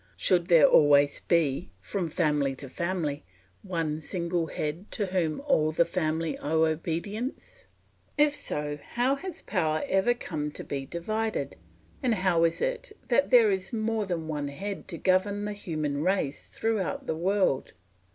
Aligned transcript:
Should 0.17 0.47
there 0.47 0.65
always 0.67 1.19
be, 1.27 1.69
from 1.79 2.09
family 2.09 2.55
to 2.55 2.67
family, 2.67 3.23
one 3.61 4.01
single 4.01 4.47
head 4.47 4.89
to 4.93 5.05
whom 5.05 5.41
all 5.41 5.71
the 5.71 5.85
family 5.85 6.39
owe 6.39 6.63
obedience? 6.63 7.65
If 8.17 8.33
so, 8.33 8.79
how 8.81 9.13
has 9.13 9.43
power 9.43 9.83
ever 9.87 10.15
come 10.15 10.49
to 10.53 10.63
be 10.63 10.87
divided, 10.87 11.55
and 12.01 12.15
how 12.15 12.45
is 12.45 12.61
it 12.61 12.93
that 13.09 13.29
there 13.29 13.51
is 13.51 13.71
more 13.73 14.07
than 14.07 14.27
one 14.27 14.47
head 14.47 14.87
to 14.87 14.97
govern 14.97 15.45
the 15.45 15.53
human 15.53 16.01
race 16.01 16.47
throughout 16.47 17.05
the 17.05 17.15
world? 17.15 17.73